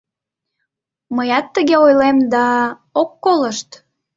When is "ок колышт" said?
3.01-3.69